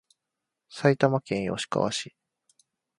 [0.67, 2.15] 埼玉県吉川市